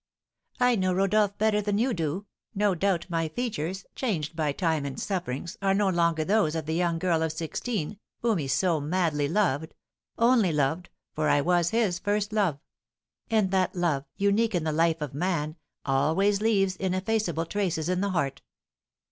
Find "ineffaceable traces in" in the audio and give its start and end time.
16.75-18.01